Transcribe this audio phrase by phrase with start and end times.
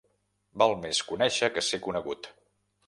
[0.61, 2.33] Val més conèixer que ser conegut.